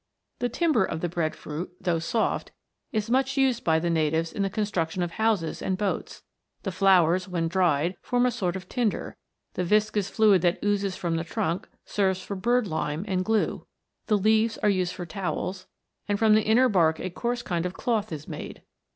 [0.39, 2.51] The timber of the bread fruit, though soft,
[2.91, 6.23] is much used by the natives in the construction of houses and boats;
[6.63, 9.15] the flowers, when dried, form a sort of tinder;
[9.53, 13.67] the viscous fluid that oozes from the trunk serves for bird lime and glue;
[14.07, 15.67] the leaves are used for towels;
[16.07, 18.63] and from the inner bark a coarse kind of cloth is made.